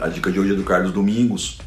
a 0.00 0.08
dica 0.08 0.30
de 0.30 0.38
hoje 0.38 0.52
é 0.52 0.54
do 0.54 0.62
Carlos 0.62 0.92
Domingos. 0.92 1.58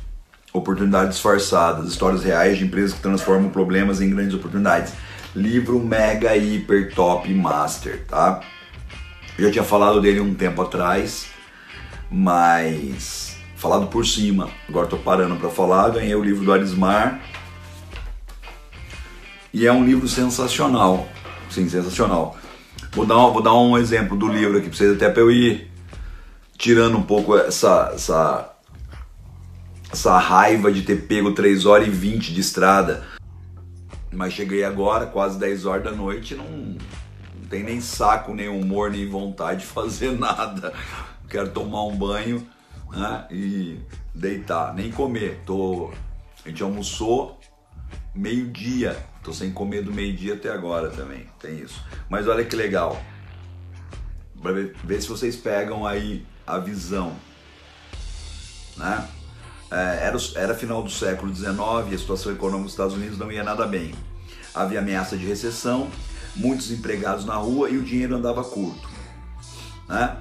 Oportunidades 0.53 1.15
disfarçadas, 1.15 1.89
histórias 1.89 2.23
reais 2.23 2.57
de 2.57 2.63
empresas 2.63 2.93
que 2.93 3.01
transformam 3.01 3.49
problemas 3.49 4.01
em 4.01 4.09
grandes 4.09 4.33
oportunidades. 4.33 4.93
Livro 5.35 5.79
mega 5.79 6.35
hiper 6.35 6.93
top 6.93 7.33
master, 7.33 8.05
tá? 8.07 8.39
Eu 9.37 9.45
já 9.45 9.51
tinha 9.51 9.63
falado 9.63 9.99
dele 9.99 10.21
um 10.21 10.33
tempo 10.33 10.61
atrás, 10.61 11.27
mas 12.09 13.35
falado 13.55 13.87
por 13.87 14.05
cima. 14.05 14.49
Agora 14.69 14.87
tô 14.87 14.97
parando 14.97 15.35
para 15.35 15.49
falar. 15.49 15.89
Ganhei 15.89 16.15
o 16.15 16.23
livro 16.23 16.45
do 16.45 16.53
Arismar. 16.53 17.19
E 19.53 19.67
é 19.67 19.73
um 19.73 19.83
livro 19.83 20.07
sensacional. 20.07 21.07
Sim, 21.49 21.67
sensacional. 21.67 22.37
Vou 22.93 23.05
dar, 23.05 23.15
vou 23.15 23.41
dar 23.41 23.53
um 23.53 23.77
exemplo 23.77 24.17
do 24.17 24.27
livro 24.27 24.57
aqui 24.57 24.69
pra 24.69 24.77
vocês, 24.77 24.93
até 24.93 25.09
pra 25.09 25.21
eu 25.21 25.29
ir 25.29 25.69
tirando 26.57 26.97
um 26.97 27.03
pouco 27.03 27.37
essa, 27.37 27.91
essa, 27.93 28.53
essa 29.91 30.17
raiva 30.17 30.71
de 30.71 30.81
ter 30.81 31.07
pego 31.07 31.33
3 31.33 31.65
horas 31.65 31.87
e 31.87 31.91
20 31.91 32.33
de 32.33 32.41
estrada. 32.41 33.05
Mas 34.11 34.33
cheguei 34.33 34.63
agora, 34.63 35.05
quase 35.05 35.37
10 35.37 35.65
horas 35.65 35.83
da 35.83 35.91
noite, 35.91 36.35
não, 36.35 36.45
não 36.45 37.47
tem 37.49 37.63
nem 37.63 37.81
saco, 37.81 38.33
nem 38.33 38.47
humor, 38.47 38.89
nem 38.89 39.07
vontade 39.07 39.61
de 39.61 39.65
fazer 39.65 40.11
nada. 40.17 40.73
Quero 41.29 41.49
tomar 41.49 41.83
um 41.83 41.95
banho 41.95 42.47
né, 42.91 43.27
e 43.29 43.79
deitar, 44.13 44.73
nem 44.73 44.91
comer. 44.91 45.41
Tô, 45.45 45.91
a 46.45 46.49
gente 46.49 46.63
almoçou 46.63 47.39
meio-dia, 48.13 48.97
tô 49.21 49.33
sem 49.33 49.51
comer 49.51 49.83
do 49.83 49.93
meio-dia 49.93 50.35
até 50.35 50.49
agora 50.49 50.89
também, 50.89 51.27
tem 51.39 51.59
isso. 51.59 51.83
Mas 52.09 52.27
olha 52.27 52.45
que 52.45 52.55
legal, 52.55 52.97
para 54.41 54.53
ver, 54.53 54.73
ver 54.81 55.01
se 55.01 55.09
vocês 55.09 55.35
pegam 55.35 55.85
aí 55.85 56.25
a 56.45 56.57
visão, 56.57 57.15
né? 58.77 59.07
É, 59.71 60.05
era, 60.05 60.17
era 60.35 60.55
final 60.55 60.83
do 60.83 60.89
século 60.89 61.33
XIX 61.33 61.57
e 61.91 61.95
a 61.95 61.97
situação 61.97 62.31
econômica 62.31 62.65
dos 62.65 62.73
Estados 62.73 62.93
Unidos 62.93 63.17
não 63.17 63.31
ia 63.31 63.43
nada 63.43 63.65
bem. 63.65 63.93
Havia 64.53 64.79
ameaça 64.79 65.17
de 65.17 65.25
recessão, 65.25 65.89
muitos 66.35 66.71
empregados 66.71 67.25
na 67.25 67.35
rua 67.35 67.69
e 67.69 67.77
o 67.77 67.83
dinheiro 67.83 68.15
andava 68.15 68.43
curto. 68.43 68.87
Né? 69.87 70.17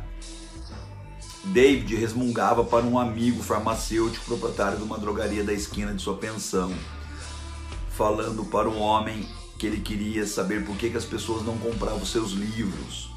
David 1.45 1.95
resmungava 1.95 2.64
para 2.64 2.86
um 2.86 2.98
amigo 2.98 3.42
farmacêutico 3.42 4.25
proprietário 4.25 4.78
de 4.78 4.83
uma 4.83 4.98
drogaria 4.98 5.45
da 5.45 5.52
esquina 5.52 5.92
de 5.92 6.00
sua 6.00 6.17
pensão, 6.17 6.72
falando 7.91 8.45
para 8.47 8.69
um 8.69 8.80
homem 8.80 9.28
que 9.58 9.67
ele 9.67 9.80
queria 9.80 10.27
saber 10.27 10.64
por 10.64 10.77
que, 10.77 10.91
que 10.91 10.97
as 10.97 11.05
pessoas 11.05 11.45
não 11.45 11.56
compravam 11.58 12.05
seus 12.05 12.33
livros. 12.33 13.14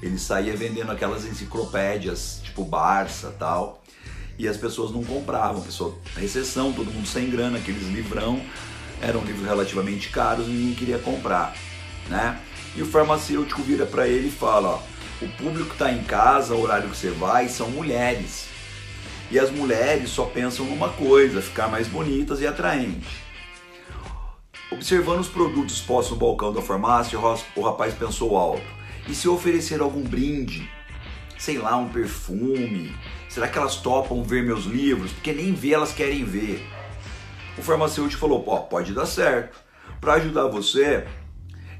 Ele 0.00 0.18
saía 0.18 0.56
vendendo 0.56 0.92
aquelas 0.92 1.24
enciclopédias, 1.24 2.40
tipo 2.44 2.64
Barça 2.64 3.34
tal, 3.38 3.82
e 4.38 4.46
as 4.46 4.56
pessoas 4.56 4.92
não 4.92 5.02
compravam. 5.02 5.60
Pessoa, 5.60 5.96
recessão, 6.16 6.72
todo 6.72 6.92
mundo 6.92 7.06
sem 7.06 7.28
grana, 7.28 7.58
aqueles 7.58 7.88
livrão, 7.88 8.40
eram 9.00 9.24
livros 9.24 9.46
relativamente 9.46 10.08
caros 10.08 10.46
e 10.46 10.50
ninguém 10.50 10.74
queria 10.74 10.98
comprar, 10.98 11.54
né? 12.08 12.40
E 12.76 12.82
o 12.82 12.86
farmacêutico 12.86 13.62
vira 13.62 13.86
para 13.86 14.06
ele 14.06 14.28
e 14.28 14.30
fala, 14.30 14.68
ó, 14.68 14.82
o 15.20 15.28
público 15.30 15.72
está 15.72 15.90
em 15.90 16.04
casa, 16.04 16.54
o 16.54 16.62
horário 16.62 16.88
que 16.88 16.96
você 16.96 17.10
vai, 17.10 17.48
são 17.48 17.70
mulheres. 17.70 18.46
E 19.30 19.38
as 19.38 19.50
mulheres 19.50 20.10
só 20.10 20.24
pensam 20.24 20.64
numa 20.64 20.90
coisa, 20.90 21.42
ficar 21.42 21.68
mais 21.68 21.88
bonitas 21.88 22.40
e 22.40 22.46
atraentes. 22.46 23.08
Observando 24.70 25.20
os 25.20 25.28
produtos 25.28 25.80
postos 25.80 26.16
no 26.16 26.20
balcão 26.24 26.52
da 26.52 26.62
farmácia, 26.62 27.18
o 27.56 27.62
rapaz 27.62 27.94
pensou 27.94 28.36
alto. 28.36 28.77
E 29.08 29.14
se 29.14 29.26
eu 29.26 29.32
oferecer 29.32 29.80
algum 29.80 30.02
brinde, 30.02 30.70
sei 31.38 31.56
lá, 31.56 31.76
um 31.78 31.88
perfume, 31.88 32.94
será 33.26 33.48
que 33.48 33.56
elas 33.56 33.76
topam 33.76 34.22
ver 34.22 34.42
meus 34.42 34.64
livros? 34.64 35.12
Porque 35.12 35.32
nem 35.32 35.54
ver 35.54 35.72
elas 35.72 35.92
querem 35.92 36.24
ver. 36.24 36.62
O 37.56 37.62
farmacêutico 37.62 38.20
falou: 38.20 38.42
Pô, 38.42 38.58
pode 38.58 38.92
dar 38.92 39.06
certo. 39.06 39.58
Para 39.98 40.14
ajudar 40.14 40.46
você, 40.48 41.06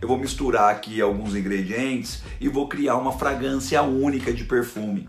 eu 0.00 0.08
vou 0.08 0.16
misturar 0.16 0.70
aqui 0.70 1.02
alguns 1.02 1.36
ingredientes 1.36 2.22
e 2.40 2.48
vou 2.48 2.66
criar 2.66 2.96
uma 2.96 3.12
fragrância 3.12 3.82
única 3.82 4.32
de 4.32 4.44
perfume. 4.44 5.06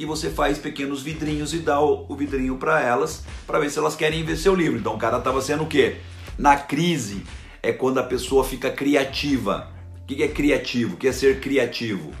E 0.00 0.04
você 0.04 0.30
faz 0.30 0.58
pequenos 0.58 1.02
vidrinhos 1.02 1.54
e 1.54 1.58
dá 1.58 1.80
o, 1.80 2.12
vidrinho 2.16 2.56
para 2.56 2.80
elas 2.80 3.22
para 3.46 3.58
ver 3.60 3.70
se 3.70 3.78
elas 3.78 3.94
querem 3.94 4.24
ver 4.24 4.36
seu 4.36 4.54
livro. 4.54 4.78
Então 4.78 4.96
o 4.96 4.98
cara 4.98 5.18
estava 5.18 5.40
sendo 5.40 5.62
o 5.62 5.66
quê? 5.66 5.98
Na 6.36 6.56
crise 6.56 7.22
é 7.62 7.72
quando 7.72 7.98
a 7.98 8.02
pessoa 8.02 8.42
fica 8.42 8.70
criativa 8.70 9.79
o 10.14 10.16
que 10.16 10.22
é 10.22 10.28
criativo? 10.28 10.94
O 10.94 10.96
que 10.96 11.06
é 11.06 11.12
ser 11.12 11.40
criativo? 11.40 12.12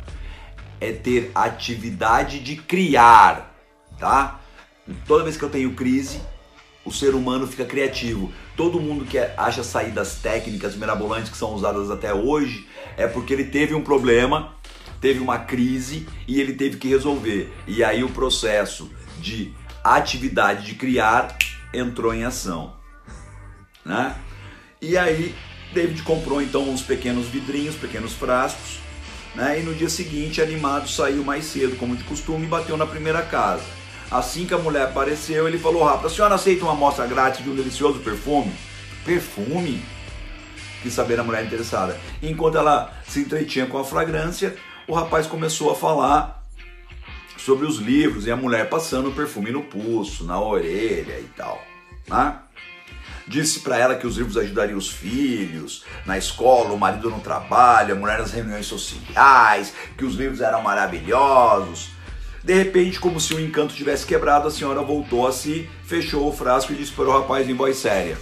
É 0.80 0.92
ter 0.92 1.30
atividade 1.34 2.40
de 2.40 2.56
criar, 2.56 3.54
tá? 3.98 4.40
Toda 5.06 5.24
vez 5.24 5.36
que 5.36 5.42
eu 5.42 5.50
tenho 5.50 5.74
crise, 5.74 6.20
o 6.84 6.92
ser 6.92 7.14
humano 7.14 7.46
fica 7.46 7.64
criativo. 7.64 8.32
Todo 8.56 8.80
mundo 8.80 9.04
que 9.04 9.18
acha 9.18 9.62
saídas 9.62 10.16
técnicas 10.16 10.76
mirabolantes 10.76 11.30
que 11.30 11.36
são 11.36 11.54
usadas 11.54 11.90
até 11.90 12.14
hoje 12.14 12.66
é 12.96 13.06
porque 13.06 13.32
ele 13.32 13.44
teve 13.44 13.74
um 13.74 13.82
problema, 13.82 14.54
teve 15.00 15.18
uma 15.18 15.38
crise 15.38 16.06
e 16.26 16.40
ele 16.40 16.54
teve 16.54 16.76
que 16.76 16.88
resolver. 16.88 17.52
E 17.66 17.82
aí 17.82 18.04
o 18.04 18.10
processo 18.10 18.90
de 19.18 19.52
atividade 19.82 20.64
de 20.64 20.74
criar 20.74 21.36
entrou 21.72 22.14
em 22.14 22.24
ação, 22.24 22.74
né? 23.84 24.16
E 24.80 24.96
aí 24.96 25.34
David 25.72 26.02
comprou 26.02 26.42
então 26.42 26.68
uns 26.68 26.82
pequenos 26.82 27.26
vidrinhos, 27.26 27.76
pequenos 27.76 28.12
frascos, 28.12 28.80
né? 29.34 29.60
E 29.60 29.62
no 29.62 29.74
dia 29.74 29.88
seguinte, 29.88 30.42
animado, 30.42 30.88
saiu 30.88 31.24
mais 31.24 31.44
cedo, 31.44 31.76
como 31.76 31.96
de 31.96 32.04
costume, 32.04 32.46
e 32.46 32.48
bateu 32.48 32.76
na 32.76 32.86
primeira 32.86 33.22
casa. 33.22 33.64
Assim 34.10 34.44
que 34.44 34.54
a 34.54 34.58
mulher 34.58 34.86
apareceu, 34.86 35.46
ele 35.46 35.58
falou 35.58 35.84
rápido: 35.84 36.06
A 36.06 36.10
senhora 36.10 36.34
aceita 36.34 36.64
uma 36.64 36.72
amostra 36.72 37.06
grátis 37.06 37.44
de 37.44 37.50
um 37.50 37.54
delicioso 37.54 38.00
perfume? 38.00 38.52
Perfume? 39.04 39.82
Quis 40.82 40.92
saber 40.92 41.20
a 41.20 41.22
mulher 41.22 41.44
interessada. 41.44 41.98
Enquanto 42.22 42.58
ela 42.58 42.92
se 43.06 43.20
entretinha 43.20 43.66
com 43.66 43.78
a 43.78 43.84
fragrância, 43.84 44.56
o 44.88 44.94
rapaz 44.94 45.26
começou 45.26 45.70
a 45.70 45.76
falar 45.76 46.44
sobre 47.36 47.66
os 47.66 47.78
livros 47.78 48.26
e 48.26 48.30
a 48.30 48.36
mulher 48.36 48.68
passando 48.68 49.10
o 49.10 49.12
perfume 49.12 49.50
no 49.50 49.62
pulso, 49.62 50.24
na 50.24 50.40
orelha 50.40 51.20
e 51.20 51.28
tal. 51.36 51.62
Né? 52.08 52.36
Disse 53.30 53.60
para 53.60 53.78
ela 53.78 53.94
que 53.94 54.08
os 54.08 54.16
livros 54.16 54.36
ajudariam 54.36 54.76
os 54.76 54.90
filhos, 54.90 55.84
na 56.04 56.18
escola, 56.18 56.72
o 56.72 56.76
marido 56.76 57.08
no 57.08 57.20
trabalho, 57.20 57.94
a 57.94 57.96
mulher 57.96 58.18
nas 58.18 58.32
reuniões 58.32 58.66
sociais, 58.66 59.72
que 59.96 60.04
os 60.04 60.16
livros 60.16 60.40
eram 60.40 60.60
maravilhosos. 60.62 61.90
De 62.42 62.52
repente, 62.52 62.98
como 62.98 63.20
se 63.20 63.32
o 63.32 63.38
encanto 63.38 63.72
tivesse 63.72 64.04
quebrado, 64.04 64.48
a 64.48 64.50
senhora 64.50 64.82
voltou 64.82 65.28
a 65.28 65.32
si, 65.32 65.70
fechou 65.84 66.28
o 66.28 66.32
frasco 66.32 66.72
e 66.72 66.74
disse 66.74 66.90
para 66.90 67.04
o 67.04 67.12
rapaz 67.12 67.48
em 67.48 67.54
voz 67.54 67.76
séria: 67.76 68.18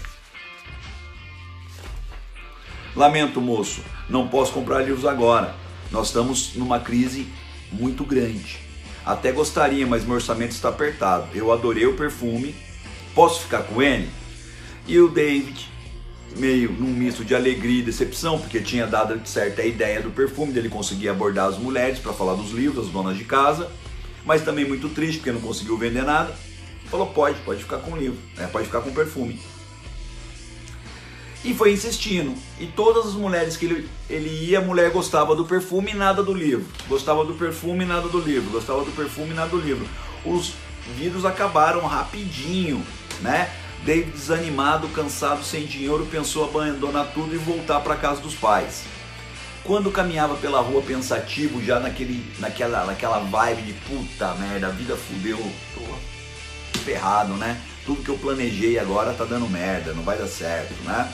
Lamento, 2.95 3.41
moço, 3.41 3.83
não 4.11 4.29
posso 4.29 4.53
comprar 4.53 4.83
livros 4.83 5.07
agora. 5.07 5.55
Nós 5.91 6.09
estamos 6.09 6.55
numa 6.55 6.81
crise 6.81 7.27
muito 7.73 8.05
grande. 8.05 8.59
Até 9.07 9.33
gostaria, 9.33 9.87
mas 9.87 10.05
meu 10.05 10.17
orçamento 10.17 10.53
está 10.53 10.69
apertado. 10.69 11.29
Eu 11.35 11.51
adorei 11.51 11.87
o 11.87 11.97
perfume. 11.97 12.55
Posso 13.15 13.41
ficar 13.41 13.63
com 13.63 13.81
ele? 13.81 14.18
E 14.88 14.99
o 14.99 15.06
David, 15.06 15.71
meio 16.38 16.72
num 16.72 16.88
misto 16.88 17.22
de 17.22 17.34
alegria 17.34 17.81
e 17.81 17.82
decepção, 17.82 18.38
porque 18.38 18.59
tinha 18.59 18.87
dado 18.87 19.21
certa 19.28 19.62
ideia 19.62 20.00
do 20.00 20.10
perfume, 20.10 20.50
dele 20.50 20.71
conseguir 20.71 21.10
abordar 21.10 21.47
as 21.47 21.59
mulheres 21.59 21.99
para 21.99 22.15
falar 22.15 22.32
dos 22.32 22.53
livros, 22.53 22.87
as 22.87 22.91
donas 22.91 23.19
de 23.19 23.25
casa, 23.25 23.71
mas 24.25 24.43
também 24.43 24.66
muito 24.66 24.88
triste 24.88 25.19
porque 25.19 25.31
não 25.31 25.43
conseguiu 25.43 25.77
vender 25.77 26.04
nada. 26.04 26.34
Falou: 26.87 27.09
pode, 27.09 27.38
pode 27.41 27.62
ficar 27.62 27.81
com 27.81 27.93
o 27.93 27.98
livro, 27.98 28.19
né? 28.34 28.48
pode 28.50 28.65
ficar 28.65 28.81
com 28.81 28.88
o 28.88 28.94
perfume. 28.94 29.38
E 31.44 31.53
foi 31.53 31.71
insistindo. 31.71 32.34
E 32.59 32.66
todas 32.66 33.09
as 33.09 33.12
mulheres 33.12 33.59
que 33.59 33.66
ele, 33.66 33.89
ele 34.09 34.30
ia, 34.47 34.59
a 34.59 34.63
mulher 34.63 34.91
gostava 34.91 35.36
do 35.36 35.45
perfume 35.45 35.91
e 35.91 35.95
nada 35.95 36.22
do 36.22 36.33
livro. 36.33 36.65
Gostava 36.89 37.27
do 37.27 37.34
perfume 37.34 37.84
e 37.84 37.86
nada 37.86 38.09
do 38.09 38.18
livro. 38.18 38.51
Gostava 38.51 38.83
do 38.84 38.91
perfume 38.92 39.33
e 39.33 39.34
nada 39.34 39.51
do 39.51 39.60
livro. 39.60 39.86
Os 40.24 40.54
vidros 40.97 41.27
acabaram 41.27 41.86
rapidinho, 41.86 42.83
né? 43.21 43.51
David, 43.84 44.10
desanimado, 44.10 44.89
cansado, 44.89 45.45
sem 45.45 45.65
dinheiro, 45.65 46.07
pensou 46.10 46.45
abandonar 46.45 47.13
tudo 47.13 47.34
e 47.34 47.39
voltar 47.39 47.80
para 47.80 47.97
casa 47.97 48.21
dos 48.21 48.34
pais. 48.34 48.83
Quando 49.65 49.91
caminhava 49.91 50.34
pela 50.36 50.60
rua 50.60 50.83
pensativo, 50.83 51.63
já 51.63 51.78
naquele, 51.78 52.25
naquela, 52.39 52.84
naquela 52.84 53.19
vibe 53.21 53.63
de 53.63 53.72
puta 53.72 54.34
merda, 54.34 54.69
a 54.69 54.71
vida 54.71 54.97
fudeu, 54.97 55.39
tô 55.75 56.78
ferrado, 56.78 57.34
né? 57.34 57.60
Tudo 57.84 58.03
que 58.03 58.09
eu 58.09 58.19
planejei 58.19 58.78
agora 58.78 59.13
tá 59.13 59.25
dando 59.25 59.48
merda, 59.48 59.92
não 59.92 60.03
vai 60.03 60.16
dar 60.16 60.27
certo, 60.27 60.75
né? 60.84 61.13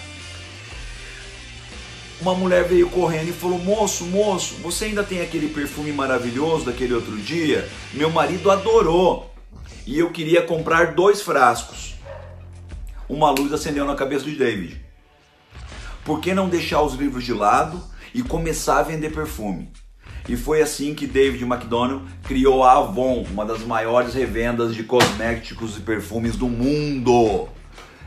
Uma 2.21 2.35
mulher 2.35 2.65
veio 2.65 2.89
correndo 2.89 3.29
e 3.29 3.33
falou: 3.33 3.59
Moço, 3.59 4.05
moço, 4.05 4.55
você 4.63 4.87
ainda 4.87 5.03
tem 5.03 5.21
aquele 5.21 5.49
perfume 5.49 5.93
maravilhoso 5.93 6.65
daquele 6.65 6.95
outro 6.95 7.17
dia? 7.19 7.69
Meu 7.93 8.11
marido 8.11 8.51
adorou 8.51 9.33
e 9.87 9.99
eu 9.99 10.11
queria 10.11 10.43
comprar 10.43 10.95
dois 10.95 11.21
frascos 11.23 11.94
uma 13.09 13.31
luz 13.31 13.53
acendeu 13.53 13.85
na 13.85 13.95
cabeça 13.95 14.25
de 14.25 14.37
David. 14.37 14.81
Por 16.05 16.21
que 16.21 16.35
não 16.35 16.49
deixar 16.49 16.83
os 16.83 16.95
livros 16.95 17.25
de 17.25 17.33
lado 17.33 17.83
e 18.15 18.23
começar 18.23 18.79
a 18.79 18.83
vender 18.83 19.11
perfume? 19.13 19.71
E 20.29 20.37
foi 20.37 20.63
assim 20.63 20.95
que 20.95 21.07
David 21.07 21.45
McDonald 21.45 22.03
criou 22.23 22.65
a 22.65 22.79
Avon, 22.79 23.27
uma 23.31 23.45
das 23.45 23.61
maiores 23.61 24.15
revendas 24.15 24.75
de 24.75 24.83
cosméticos 24.83 25.77
e 25.77 25.81
perfumes 25.81 26.35
do 26.37 26.49
mundo. 26.49 27.49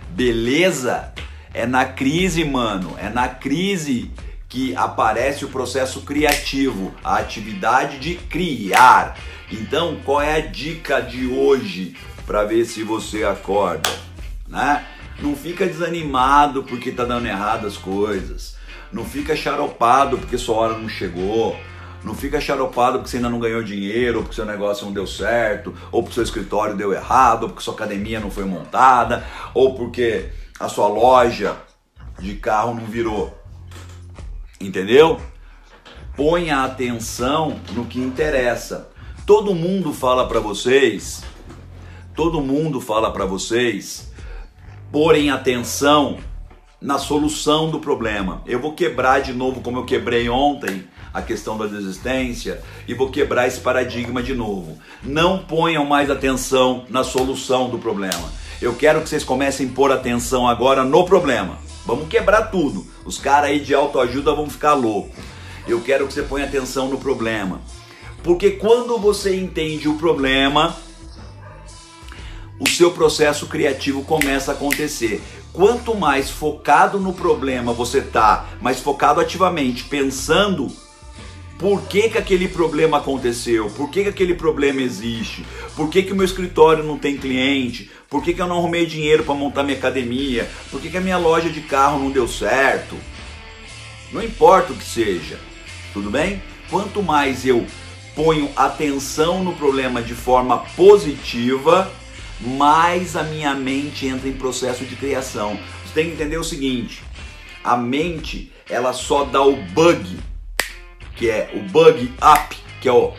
Beleza? 0.10 1.14
É 1.54 1.68
na 1.68 1.86
crise, 1.86 2.44
mano. 2.44 2.96
É 2.98 3.10
na 3.10 3.28
crise 3.28 4.12
que 4.50 4.76
aparece 4.76 5.46
o 5.46 5.50
processo 5.50 6.02
criativo, 6.02 6.94
a 7.04 7.18
atividade 7.18 8.00
de 8.00 8.16
criar. 8.16 9.18
Então, 9.52 9.98
qual 10.04 10.22
é 10.22 10.36
a 10.36 10.40
dica 10.40 11.00
de 11.00 11.28
hoje 11.28 11.96
para 12.26 12.44
ver 12.44 12.66
se 12.66 12.84
você 12.84 13.24
acorda, 13.24 13.90
né? 14.48 14.86
Não 15.20 15.36
fica 15.36 15.66
desanimado 15.66 16.64
porque 16.64 16.92
tá 16.92 17.04
dando 17.04 17.28
errado 17.28 17.66
as 17.66 17.78
coisas. 17.78 18.56
Não 18.92 19.04
fica 19.04 19.36
charopado 19.36 20.18
porque 20.18 20.38
sua 20.38 20.56
hora 20.56 20.78
não 20.78 20.88
chegou. 20.88 21.58
Não 22.04 22.14
fica 22.14 22.40
charopado 22.40 23.00
porque 23.00 23.10
você 23.10 23.18
ainda 23.18 23.30
não 23.30 23.40
ganhou 23.40 23.64
dinheiro, 23.64 24.20
ou 24.20 24.24
porque 24.24 24.36
seu 24.36 24.46
negócio 24.46 24.86
não 24.86 24.94
deu 24.94 25.08
certo, 25.08 25.74
ou 25.92 26.04
porque 26.04 26.14
seu 26.14 26.24
escritório 26.24 26.78
deu 26.78 26.94
errado, 26.94 27.44
ou 27.44 27.50
porque 27.50 27.64
sua 27.64 27.74
academia 27.74 28.20
não 28.20 28.30
foi 28.30 28.46
montada, 28.46 29.26
ou 29.54 29.74
porque 29.74 30.30
a 30.60 30.70
sua 30.70 30.88
loja 30.88 31.58
de 32.20 32.36
carro 32.36 32.76
não 32.76 32.86
virou. 32.86 33.38
Entendeu? 34.62 35.20
Ponha 36.16 36.64
atenção 36.64 37.60
no 37.74 37.86
que 37.86 38.00
interessa. 38.00 38.90
Todo 39.26 39.54
mundo 39.54 39.92
fala 39.92 40.28
para 40.28 40.40
vocês, 40.40 41.24
todo 42.16 42.42
mundo 42.42 42.80
fala 42.80 43.12
para 43.12 43.26
vocês 43.26 44.08
porem 44.92 45.30
atenção 45.30 46.18
na 46.80 46.98
solução 46.98 47.70
do 47.70 47.80
problema. 47.80 48.42
Eu 48.46 48.60
vou 48.60 48.74
quebrar 48.74 49.22
de 49.22 49.34
novo 49.34 49.62
como 49.62 49.80
eu 49.80 49.86
quebrei 49.86 50.30
ontem 50.30 50.86
a 51.14 51.22
questão 51.22 51.58
da 51.58 51.66
desistência 51.66 52.62
e 52.88 52.94
vou 52.94 53.10
quebrar 53.10 53.48
esse 53.48 53.60
paradigma 53.60 54.22
de 54.22 54.36
novo. 54.36 54.78
Não 55.04 55.40
ponham 55.40 55.86
mais 55.86 56.10
atenção 56.12 56.86
na 56.90 57.04
solução 57.04 57.70
do 57.70 57.80
problema. 57.80 58.32
Eu 58.62 58.76
quero 58.76 59.02
que 59.02 59.10
vocês 59.10 59.24
comecem 59.24 59.68
a 59.68 59.72
pôr 59.72 59.92
atenção 59.92 60.48
agora 60.48 60.84
no 60.84 61.06
problema. 61.06 61.58
Vamos 61.86 62.08
quebrar 62.08 62.44
tudo. 62.44 62.86
Os 63.06 63.18
caras 63.18 63.50
aí 63.50 63.60
de 63.60 63.74
autoajuda 63.74 64.36
vão 64.36 64.50
ficar 64.50 64.74
loucos. 64.74 65.18
Eu 65.68 65.82
quero 65.82 66.08
que 66.08 66.14
você 66.14 66.22
ponha 66.22 66.46
atenção 66.46 66.88
no 66.88 66.98
problema. 66.98 67.62
Porque 68.24 68.52
quando 68.52 68.98
você 68.98 69.36
entende 69.36 69.88
o 69.88 69.96
problema, 69.96 70.76
o 72.60 72.68
seu 72.68 72.92
processo 72.92 73.48
criativo 73.48 74.04
começa 74.04 74.52
a 74.52 74.56
acontecer. 74.56 75.22
Quanto 75.54 75.96
mais 75.96 76.30
focado 76.30 77.00
no 77.00 77.14
problema 77.14 77.74
você 77.74 78.02
tá, 78.02 78.48
mais 78.62 78.80
focado 78.80 79.20
ativamente, 79.20 79.84
pensando 79.84 80.72
por 81.58 81.82
que, 81.88 82.10
que 82.10 82.18
aquele 82.18 82.48
problema 82.48 82.98
aconteceu? 82.98 83.68
Por 83.72 83.90
que, 83.90 84.04
que 84.04 84.10
aquele 84.10 84.36
problema 84.36 84.82
existe? 84.82 85.44
Por 85.76 85.90
que, 85.90 86.04
que 86.04 86.14
o 86.14 86.16
meu 86.16 86.26
escritório 86.26 86.84
não 86.84 87.00
tem 87.00 87.18
cliente? 87.18 87.90
Por 88.08 88.24
que, 88.24 88.34
que 88.34 88.42
eu 88.42 88.48
não 88.48 88.60
arrumei 88.60 88.86
dinheiro 88.86 89.24
para 89.24 89.34
montar 89.34 89.64
minha 89.64 89.78
academia? 89.78 90.48
Por 90.70 90.80
que, 90.80 90.90
que 90.90 90.98
a 90.98 91.02
minha 91.02 91.18
loja 91.18 91.50
de 91.50 91.62
carro 91.62 91.98
não 91.98 92.12
deu 92.12 92.28
certo? 92.28 92.96
Não 94.14 94.24
importa 94.24 94.72
o 94.72 94.76
que 94.76 94.86
seja, 94.86 95.40
tudo 95.94 96.12
bem? 96.12 96.42
Quanto 96.70 97.02
mais 97.02 97.46
eu 97.46 97.66
ponho 98.16 98.50
atenção 98.56 99.44
no 99.44 99.54
problema 99.54 100.02
de 100.02 100.14
forma 100.14 100.60
positiva, 100.76 101.92
mais 102.42 103.16
a 103.16 103.24
minha 103.24 103.54
mente 103.54 104.08
entra 104.08 104.28
em 104.28 104.34
processo 104.34 104.86
de 104.86 104.96
criação. 104.96 105.60
Você 105.86 105.94
tem 105.94 106.06
que 106.06 106.14
entender 106.14 106.38
o 106.38 106.44
seguinte: 106.44 107.04
a 107.64 107.76
mente 107.76 108.52
ela 108.70 108.94
só 108.94 109.24
dá 109.24 109.42
o 109.42 109.56
bug 109.56 110.18
que 111.18 111.30
é 111.30 111.52
o 111.54 111.60
bug 111.70 112.14
up, 112.22 112.56
que 112.80 112.88
é 112.88 112.94
o, 112.94 113.12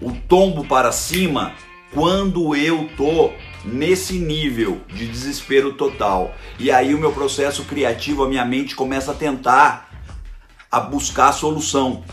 o 0.00 0.12
tombo 0.28 0.64
para 0.64 0.92
cima, 0.92 1.54
quando 1.92 2.54
eu 2.54 2.88
tô 2.96 3.32
nesse 3.64 4.18
nível 4.18 4.82
de 4.88 5.08
desespero 5.08 5.72
total. 5.72 6.34
E 6.58 6.70
aí 6.70 6.94
o 6.94 6.98
meu 6.98 7.12
processo 7.12 7.64
criativo, 7.64 8.22
a 8.22 8.28
minha 8.28 8.44
mente 8.44 8.76
começa 8.76 9.10
a 9.12 9.14
tentar 9.14 9.88
a 10.70 10.78
buscar 10.78 11.28
a 11.28 11.32
solução. 11.32 12.04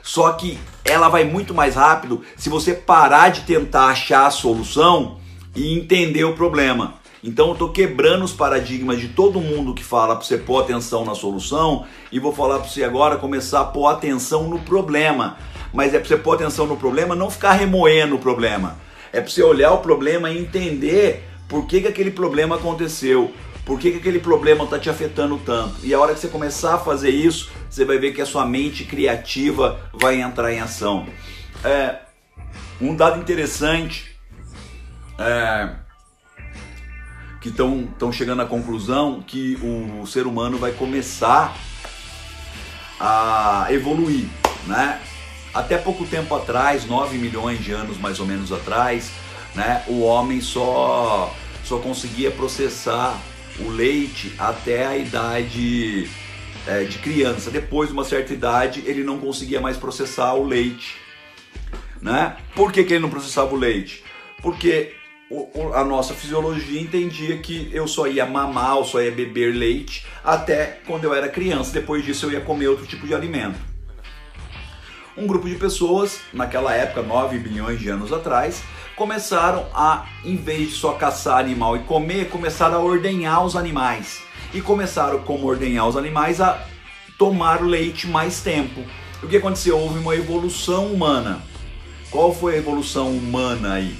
Só 0.00 0.32
que 0.32 0.58
ela 0.84 1.08
vai 1.08 1.24
muito 1.24 1.54
mais 1.54 1.74
rápido 1.74 2.22
se 2.36 2.48
você 2.48 2.74
parar 2.74 3.30
de 3.30 3.40
tentar 3.42 3.86
achar 3.86 4.26
a 4.26 4.30
solução 4.30 5.16
e 5.56 5.76
entender 5.78 6.24
o 6.24 6.34
problema. 6.34 6.94
Então 7.22 7.46
eu 7.46 7.52
estou 7.54 7.70
quebrando 7.70 8.22
os 8.22 8.34
paradigmas 8.34 9.00
de 9.00 9.08
todo 9.08 9.40
mundo 9.40 9.72
que 9.72 9.82
fala 9.82 10.14
para 10.14 10.24
você 10.24 10.36
pôr 10.36 10.60
atenção 10.60 11.06
na 11.06 11.14
solução 11.14 11.86
e 12.12 12.18
vou 12.18 12.34
falar 12.34 12.58
para 12.58 12.68
você 12.68 12.84
agora 12.84 13.16
começar 13.16 13.62
a 13.62 13.64
pôr 13.64 13.86
atenção 13.86 14.44
no 14.44 14.58
problema. 14.58 15.38
Mas 15.72 15.94
é 15.94 15.98
para 15.98 16.06
você 16.06 16.18
pôr 16.18 16.34
atenção 16.34 16.66
no 16.66 16.76
problema, 16.76 17.14
não 17.14 17.30
ficar 17.30 17.52
remoendo 17.52 18.16
o 18.16 18.18
problema. 18.18 18.76
É 19.10 19.22
para 19.22 19.30
você 19.30 19.42
olhar 19.42 19.72
o 19.72 19.78
problema 19.78 20.30
e 20.30 20.38
entender 20.38 21.26
por 21.48 21.66
que, 21.66 21.80
que 21.80 21.88
aquele 21.88 22.10
problema 22.10 22.56
aconteceu. 22.56 23.32
Por 23.64 23.78
que, 23.78 23.92
que 23.92 23.98
aquele 23.98 24.18
problema 24.18 24.64
está 24.64 24.78
te 24.78 24.90
afetando 24.90 25.38
tanto? 25.38 25.76
E 25.82 25.94
a 25.94 25.98
hora 25.98 26.12
que 26.12 26.20
você 26.20 26.28
começar 26.28 26.74
a 26.74 26.78
fazer 26.78 27.10
isso, 27.10 27.50
você 27.70 27.84
vai 27.84 27.98
ver 27.98 28.12
que 28.12 28.20
a 28.20 28.26
sua 28.26 28.44
mente 28.44 28.84
criativa 28.84 29.80
vai 29.92 30.20
entrar 30.20 30.52
em 30.52 30.60
ação. 30.60 31.06
É, 31.64 32.00
um 32.80 32.94
dado 32.94 33.18
interessante 33.18 34.14
é, 35.18 35.70
que 37.40 37.48
estão 37.48 38.12
chegando 38.12 38.42
à 38.42 38.46
conclusão 38.46 39.22
que 39.22 39.58
o 39.62 40.06
ser 40.06 40.26
humano 40.26 40.58
vai 40.58 40.72
começar 40.72 41.56
a 43.00 43.66
evoluir, 43.70 44.26
né? 44.66 45.00
Até 45.54 45.78
pouco 45.78 46.04
tempo 46.04 46.34
atrás, 46.34 46.84
9 46.84 47.16
milhões 47.16 47.62
de 47.62 47.72
anos 47.72 47.96
mais 47.96 48.18
ou 48.18 48.26
menos 48.26 48.52
atrás, 48.52 49.12
né, 49.54 49.84
o 49.86 50.00
homem 50.00 50.40
só, 50.40 51.32
só 51.64 51.78
conseguia 51.78 52.30
processar 52.30 53.16
o 53.60 53.68
leite 53.68 54.32
até 54.38 54.86
a 54.86 54.96
idade 54.96 56.08
é, 56.66 56.84
de 56.84 56.98
criança. 56.98 57.50
Depois 57.50 57.88
de 57.88 57.94
uma 57.94 58.04
certa 58.04 58.32
idade, 58.32 58.82
ele 58.86 59.04
não 59.04 59.18
conseguia 59.18 59.60
mais 59.60 59.76
processar 59.76 60.34
o 60.34 60.44
leite. 60.44 60.96
Né? 62.00 62.36
Por 62.54 62.72
que, 62.72 62.84
que 62.84 62.94
ele 62.94 63.02
não 63.02 63.10
processava 63.10 63.54
o 63.54 63.58
leite? 63.58 64.04
Porque 64.42 64.94
a 65.74 65.82
nossa 65.82 66.14
fisiologia 66.14 66.80
entendia 66.80 67.38
que 67.38 67.70
eu 67.72 67.88
só 67.88 68.06
ia 68.06 68.26
mamar, 68.26 68.76
ou 68.76 68.84
só 68.84 69.00
ia 69.00 69.10
beber 69.10 69.54
leite 69.54 70.06
até 70.22 70.80
quando 70.86 71.04
eu 71.04 71.14
era 71.14 71.28
criança. 71.28 71.72
Depois 71.72 72.04
disso 72.04 72.26
eu 72.26 72.32
ia 72.32 72.40
comer 72.40 72.68
outro 72.68 72.86
tipo 72.86 73.06
de 73.06 73.14
alimento. 73.14 73.58
Um 75.16 75.26
grupo 75.26 75.48
de 75.48 75.54
pessoas, 75.54 76.20
naquela 76.32 76.74
época, 76.74 77.00
9 77.00 77.38
bilhões 77.38 77.78
de 77.78 77.88
anos 77.88 78.12
atrás, 78.12 78.62
começaram 78.96 79.66
a, 79.74 80.06
em 80.24 80.36
vez 80.36 80.70
de 80.70 80.74
só 80.74 80.92
caçar 80.92 81.38
animal 81.38 81.76
e 81.76 81.80
comer, 81.80 82.28
começaram 82.28 82.76
a 82.76 82.82
ordenhar 82.82 83.44
os 83.44 83.56
animais. 83.56 84.22
E 84.52 84.60
começaram, 84.60 85.20
como 85.20 85.46
ordenhar 85.46 85.88
os 85.88 85.96
animais, 85.96 86.40
a 86.40 86.64
tomar 87.18 87.62
leite 87.62 88.06
mais 88.06 88.40
tempo. 88.40 88.84
O 89.22 89.26
que 89.26 89.36
aconteceu? 89.36 89.78
Houve 89.78 89.98
uma 89.98 90.14
evolução 90.14 90.86
humana. 90.86 91.42
Qual 92.10 92.32
foi 92.32 92.54
a 92.54 92.58
evolução 92.58 93.10
humana 93.10 93.74
aí? 93.74 93.96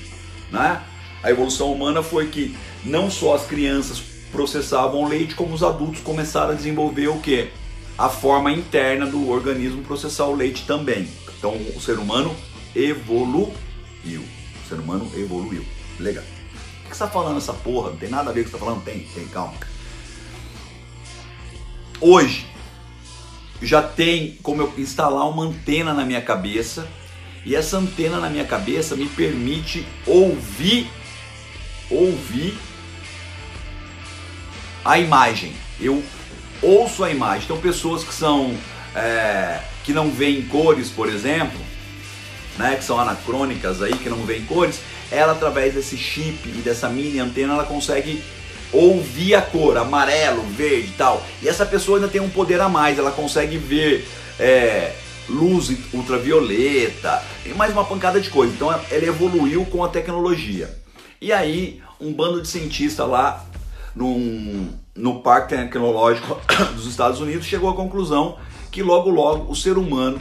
Né? 0.52 0.80
A 1.22 1.30
evolução 1.30 1.72
humana 1.72 2.02
foi 2.02 2.28
que 2.28 2.56
não 2.84 3.10
só 3.10 3.34
as 3.34 3.46
crianças 3.46 4.00
processavam 4.30 5.08
leite, 5.08 5.34
como 5.34 5.54
os 5.54 5.62
adultos 5.62 6.00
começaram 6.00 6.52
a 6.52 6.56
desenvolver 6.56 7.08
o 7.08 7.18
que? 7.20 7.50
A 7.96 8.08
forma 8.08 8.52
interna 8.52 9.06
do 9.06 9.30
organismo 9.30 9.82
processar 9.82 10.26
o 10.26 10.34
leite 10.34 10.66
também. 10.66 11.08
Então 11.38 11.56
o 11.74 11.80
ser 11.80 11.98
humano 11.98 12.34
evoluiu. 12.74 13.54
O 14.64 14.68
ser 14.68 14.76
humano 14.76 15.11
evoluiu. 15.14 15.64
Legal. 15.99 16.25
O 16.25 16.90
que 16.90 16.97
você 16.97 17.04
está 17.04 17.09
falando 17.09 17.38
essa 17.38 17.52
porra? 17.52 17.90
Não 17.90 17.97
tem 17.97 18.09
nada 18.09 18.30
a 18.30 18.33
ver 18.33 18.42
com 18.44 18.49
o 18.49 18.52
que 18.52 18.59
você 18.59 18.64
está 18.64 18.66
falando? 18.66 18.85
Tem, 18.85 19.00
tem, 19.14 19.26
calma. 19.28 19.54
Hoje 22.00 22.47
já 23.62 23.83
tem 23.83 24.38
como 24.42 24.62
eu 24.62 24.75
instalar 24.76 25.28
uma 25.28 25.44
antena 25.44 25.94
na 25.94 26.04
minha 26.04 26.21
cabeça 26.21 26.87
e 27.44 27.54
essa 27.54 27.78
antena 27.78 28.18
na 28.18 28.28
minha 28.28 28.44
cabeça 28.44 28.97
me 28.97 29.06
permite 29.06 29.87
ouvir 30.06 30.90
ouvir 31.90 32.56
a 34.85 34.99
imagem. 34.99 35.52
Eu 35.80 36.02
ouço 36.62 37.04
a 37.04 37.11
imagem. 37.11 37.44
Então 37.44 37.59
pessoas 37.59 38.04
que 38.04 38.12
são 38.12 38.56
é, 38.94 39.61
que 39.85 39.92
não 39.92 40.11
veem 40.11 40.42
cores, 40.42 40.90
por 40.90 41.09
exemplo, 41.09 41.59
né, 42.58 42.76
que 42.76 42.84
são 42.84 42.99
anacrônicas 42.99 43.82
aí, 43.82 43.96
que 43.96 44.08
não 44.08 44.25
veem 44.25 44.44
cores, 44.44 44.80
ela 45.11 45.32
através 45.32 45.75
desse 45.75 45.96
chip 45.96 46.49
e 46.49 46.62
dessa 46.62 46.88
mini 46.88 47.18
antena 47.18 47.54
ela 47.54 47.64
consegue 47.64 48.23
ouvir 48.73 49.34
a 49.34 49.42
cor, 49.42 49.76
amarelo, 49.76 50.42
verde 50.42 50.88
e 50.88 50.94
tal. 50.96 51.25
E 51.42 51.49
essa 51.49 51.64
pessoa 51.64 51.99
ainda 51.99 52.08
tem 52.08 52.20
um 52.20 52.28
poder 52.28 52.61
a 52.61 52.68
mais, 52.68 52.99
ela 52.99 53.12
consegue 53.12 53.56
ver 53.56 54.06
é, 54.38 54.92
luz 55.28 55.73
ultravioleta 55.92 57.23
e 57.46 57.50
mais 57.50 57.73
uma 57.73 57.84
pancada 57.84 58.20
de 58.20 58.30
coisa. 58.30 58.52
Então 58.52 58.73
ela 58.73 59.04
evoluiu 59.04 59.64
com 59.66 59.84
a 59.84 59.88
tecnologia. 59.88 60.75
E 61.20 61.32
aí, 61.32 61.80
um 62.00 62.12
bando 62.12 62.42
de 62.42 62.49
cientistas 62.49 63.08
lá 63.08 63.44
num, 63.94 64.68
no 64.94 65.20
Parque 65.20 65.54
Tecnológico 65.54 66.38
dos 66.75 66.87
Estados 66.87 67.20
Unidos 67.20 67.46
chegou 67.46 67.70
à 67.70 67.75
conclusão 67.75 68.37
que 68.70 68.82
logo 68.82 69.08
logo 69.08 69.50
o 69.50 69.54
ser 69.54 69.78
humano 69.78 70.20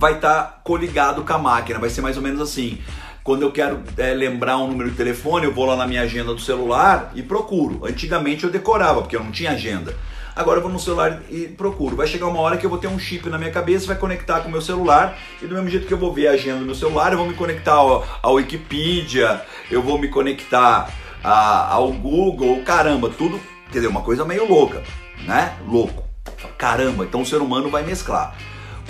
vai 0.00 0.14
estar 0.14 0.42
tá 0.42 0.60
coligado 0.64 1.22
com 1.22 1.32
a 1.34 1.38
máquina, 1.38 1.78
vai 1.78 1.90
ser 1.90 2.00
mais 2.00 2.16
ou 2.16 2.22
menos 2.22 2.40
assim. 2.40 2.78
Quando 3.22 3.42
eu 3.42 3.52
quero 3.52 3.82
é, 3.98 4.14
lembrar 4.14 4.56
um 4.56 4.66
número 4.66 4.90
de 4.90 4.96
telefone, 4.96 5.44
eu 5.44 5.52
vou 5.52 5.66
lá 5.66 5.76
na 5.76 5.86
minha 5.86 6.00
agenda 6.00 6.32
do 6.32 6.40
celular 6.40 7.12
e 7.14 7.22
procuro. 7.22 7.84
Antigamente 7.84 8.44
eu 8.44 8.50
decorava, 8.50 9.02
porque 9.02 9.14
eu 9.14 9.22
não 9.22 9.30
tinha 9.30 9.50
agenda. 9.50 9.94
Agora 10.34 10.56
eu 10.58 10.62
vou 10.62 10.72
no 10.72 10.80
celular 10.80 11.20
e 11.28 11.48
procuro. 11.48 11.96
Vai 11.96 12.06
chegar 12.06 12.28
uma 12.28 12.40
hora 12.40 12.56
que 12.56 12.64
eu 12.64 12.70
vou 12.70 12.78
ter 12.78 12.86
um 12.86 12.98
chip 12.98 13.28
na 13.28 13.36
minha 13.36 13.50
cabeça, 13.50 13.86
vai 13.86 13.96
conectar 13.96 14.40
com 14.40 14.48
o 14.48 14.50
meu 14.50 14.62
celular, 14.62 15.18
e 15.42 15.46
do 15.46 15.54
mesmo 15.54 15.68
jeito 15.68 15.86
que 15.86 15.92
eu 15.92 15.98
vou 15.98 16.14
ver 16.14 16.28
a 16.28 16.32
agenda 16.32 16.60
do 16.60 16.64
meu 16.64 16.74
celular, 16.74 17.12
eu 17.12 17.18
vou 17.18 17.26
me 17.26 17.34
conectar 17.34 17.74
ao, 17.74 18.06
ao 18.22 18.34
Wikipedia, 18.34 19.42
eu 19.70 19.82
vou 19.82 19.98
me 19.98 20.08
conectar 20.08 20.90
a, 21.22 21.74
ao 21.74 21.92
Google, 21.92 22.62
caramba, 22.62 23.10
tudo, 23.10 23.38
quer 23.66 23.80
dizer, 23.80 23.88
uma 23.88 24.00
coisa 24.00 24.24
meio 24.24 24.48
louca, 24.48 24.82
né? 25.26 25.58
Louco. 25.68 26.08
Caramba, 26.56 27.04
então 27.04 27.20
o 27.20 27.26
ser 27.26 27.42
humano 27.42 27.68
vai 27.68 27.82
mesclar. 27.82 28.34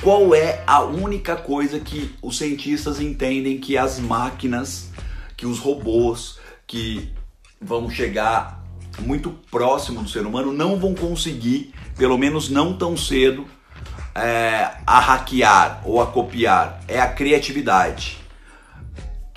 Qual 0.02 0.34
é 0.34 0.62
a 0.66 0.80
única 0.80 1.36
coisa 1.36 1.78
que 1.78 2.14
os 2.22 2.38
cientistas 2.38 3.00
entendem 3.00 3.58
que 3.58 3.76
as 3.76 3.98
máquinas, 3.98 4.88
que 5.36 5.44
os 5.44 5.58
robôs, 5.58 6.38
que 6.66 7.12
vão 7.60 7.90
chegar 7.90 8.64
muito 9.00 9.30
próximo 9.50 10.02
do 10.02 10.08
ser 10.08 10.24
humano, 10.24 10.54
não 10.54 10.78
vão 10.78 10.94
conseguir, 10.94 11.74
pelo 11.98 12.16
menos 12.16 12.48
não 12.48 12.76
tão 12.76 12.96
cedo, 12.96 13.46
é, 14.14 14.70
a 14.86 15.00
hackear 15.00 15.82
ou 15.84 16.00
a 16.00 16.06
copiar? 16.06 16.80
É 16.88 16.98
a 16.98 17.08
criatividade 17.08 18.20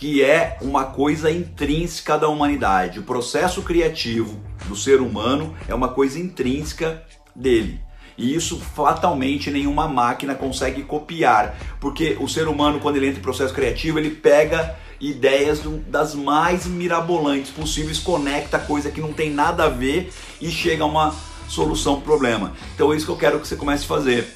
que 0.04 0.22
é 0.22 0.58
uma 0.62 0.84
coisa 0.84 1.32
intrínseca 1.32 2.18
da 2.18 2.28
humanidade. 2.28 3.00
O 3.00 3.04
processo 3.04 3.62
criativo 3.62 4.38
do 4.68 4.76
ser 4.76 5.00
humano 5.00 5.56
é 5.66 5.74
uma 5.74 5.88
coisa 5.88 6.20
intrínseca 6.20 7.02
dele. 7.34 7.80
E 8.18 8.34
isso 8.36 8.60
fatalmente 8.60 9.50
nenhuma 9.50 9.88
máquina 9.88 10.36
consegue 10.36 10.84
copiar, 10.84 11.58
porque 11.80 12.18
o 12.20 12.28
ser 12.28 12.48
humano, 12.48 12.80
quando 12.80 12.98
ele 12.98 13.08
entra 13.08 13.20
em 13.20 13.24
processo 13.24 13.54
criativo, 13.54 13.98
ele 13.98 14.12
pega 14.12 14.76
ideias 15.00 15.62
das 15.88 16.16
mais 16.16 16.66
mirabolantes 16.66 17.52
possíveis, 17.52 18.00
conecta 18.00 18.58
coisa 18.58 18.92
que 18.92 19.02
não 19.02 19.12
tem 19.12 19.30
nada 19.30 19.66
a 19.66 19.70
ver 19.70 20.12
e 20.40 20.50
chega 20.50 20.84
a 20.84 20.88
uma 20.88 21.14
solução 21.48 21.96
para 21.96 22.02
o 22.02 22.04
problema. 22.04 22.54
Então 22.74 22.94
é 22.94 22.96
isso 22.96 23.06
que 23.06 23.12
eu 23.12 23.18
quero 23.18 23.40
que 23.40 23.48
você 23.48 23.56
comece 23.56 23.84
a 23.84 23.88
fazer, 23.88 24.28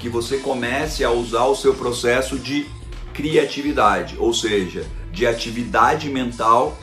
que 0.00 0.08
você 0.08 0.38
comece 0.38 1.04
a 1.04 1.10
usar 1.10 1.44
o 1.44 1.54
seu 1.54 1.74
processo 1.74 2.38
de 2.38 2.66
criatividade, 3.12 4.16
ou 4.18 4.32
seja, 4.32 4.86
de 5.12 5.26
atividade 5.26 6.08
mental 6.08 6.76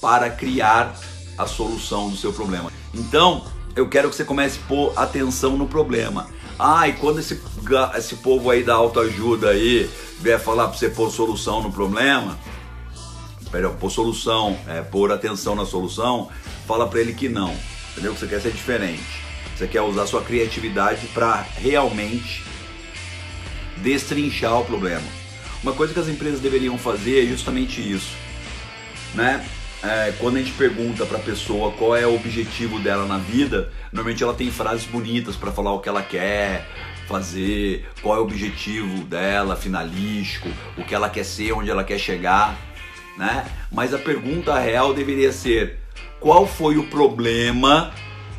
para 0.00 0.30
criar 0.30 0.98
a 1.36 1.46
solução 1.46 2.10
do 2.10 2.16
seu 2.16 2.32
problema. 2.32 2.72
Então, 2.92 3.44
eu 3.78 3.88
quero 3.88 4.10
que 4.10 4.16
você 4.16 4.24
comece 4.24 4.58
a 4.58 4.66
pôr 4.66 4.92
atenção 4.96 5.56
no 5.56 5.68
problema. 5.68 6.28
Ah, 6.58 6.88
e 6.88 6.94
quando 6.94 7.20
esse, 7.20 7.40
esse 7.96 8.16
povo 8.16 8.50
aí 8.50 8.64
da 8.64 8.74
autoajuda 8.74 9.50
aí 9.50 9.88
vier 10.18 10.40
falar 10.40 10.66
para 10.66 10.76
você 10.76 10.88
pôr 10.88 11.10
solução 11.12 11.62
no 11.62 11.70
problema, 11.70 12.36
perdão, 13.52 13.76
pôr 13.76 13.88
solução, 13.88 14.58
é, 14.66 14.82
pôr 14.82 15.12
atenção 15.12 15.54
na 15.54 15.64
solução, 15.64 16.28
fala 16.66 16.88
para 16.88 17.00
ele 17.00 17.14
que 17.14 17.28
não. 17.28 17.54
Entendeu? 17.92 18.12
Que 18.14 18.18
você 18.18 18.26
quer 18.26 18.40
ser 18.40 18.50
diferente. 18.50 19.22
Você 19.56 19.68
quer 19.68 19.82
usar 19.82 20.06
sua 20.06 20.22
criatividade 20.22 21.06
para 21.14 21.46
realmente 21.56 22.44
destrinchar 23.76 24.60
o 24.60 24.64
problema. 24.64 25.06
Uma 25.62 25.72
coisa 25.72 25.94
que 25.94 26.00
as 26.00 26.08
empresas 26.08 26.40
deveriam 26.40 26.76
fazer 26.76 27.24
é 27.24 27.26
justamente 27.28 27.80
isso, 27.80 28.10
né? 29.14 29.44
É, 29.82 30.12
quando 30.18 30.36
a 30.36 30.38
gente 30.40 30.52
pergunta 30.52 31.06
para 31.06 31.18
a 31.18 31.20
pessoa 31.20 31.72
qual 31.72 31.96
é 31.96 32.06
o 32.06 32.14
objetivo 32.14 32.78
dela 32.80 33.06
na 33.06 33.18
vida, 33.18 33.72
normalmente 33.92 34.22
ela 34.22 34.34
tem 34.34 34.50
frases 34.50 34.86
bonitas 34.86 35.36
para 35.36 35.52
falar 35.52 35.72
o 35.72 35.80
que 35.80 35.88
ela 35.88 36.02
quer 36.02 36.66
fazer, 37.06 37.88
qual 38.02 38.16
é 38.16 38.18
o 38.20 38.22
objetivo 38.22 39.04
dela, 39.04 39.56
finalístico, 39.56 40.48
o 40.76 40.84
que 40.84 40.94
ela 40.94 41.08
quer 41.08 41.24
ser, 41.24 41.52
onde 41.52 41.70
ela 41.70 41.84
quer 41.84 41.98
chegar, 41.98 42.58
né? 43.16 43.46
Mas 43.70 43.94
a 43.94 43.98
pergunta 43.98 44.58
real 44.58 44.92
deveria 44.92 45.32
ser: 45.32 45.78
qual 46.20 46.46
foi 46.46 46.76
o 46.76 46.88
problema 46.88 47.92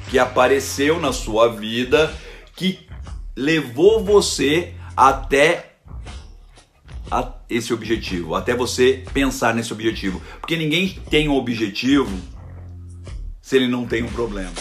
que 0.10 0.20
apareceu 0.20 1.00
na 1.00 1.14
sua 1.14 1.50
vida 1.50 2.14
que 2.56 2.88
levou 3.36 4.04
você 4.04 4.74
até 4.96 5.69
a 7.12 7.34
esse 7.50 7.74
objetivo, 7.74 8.36
até 8.36 8.56
você 8.56 9.04
pensar 9.14 9.54
nesse 9.54 9.74
objetivo. 9.74 10.22
Porque 10.40 10.56
ninguém 10.56 11.00
tem 11.10 11.28
um 11.28 11.36
objetivo 11.36 12.10
se 13.42 13.56
ele 13.56 13.68
não 13.68 13.86
tem 13.86 14.04
um 14.04 14.10
problema. 14.10 14.52